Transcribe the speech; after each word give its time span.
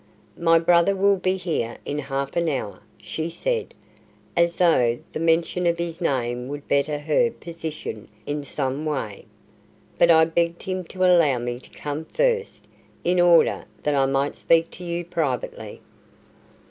"My 0.39 0.57
brother 0.57 0.95
will 0.95 1.17
be 1.17 1.37
here 1.37 1.77
in 1.85 1.99
half 1.99 2.35
an 2.35 2.49
hour," 2.49 2.79
she 3.03 3.29
said, 3.29 3.75
as 4.35 4.55
though 4.55 4.97
the 5.13 5.19
mention 5.19 5.67
of 5.67 5.77
his 5.77 6.01
name 6.01 6.47
would 6.47 6.67
better 6.67 6.97
her 6.97 7.29
position 7.29 8.07
in 8.25 8.43
some 8.43 8.83
way. 8.83 9.25
"But 9.99 10.09
I 10.09 10.25
begged 10.25 10.63
him 10.63 10.85
to 10.85 11.05
allow 11.05 11.37
me 11.37 11.59
to 11.59 11.69
come 11.69 12.05
first 12.05 12.67
in 13.03 13.19
order 13.21 13.65
that 13.83 13.93
I 13.93 14.07
might 14.07 14.35
speak 14.35 14.71
to 14.71 14.83
you 14.83 15.05
privately." 15.05 15.81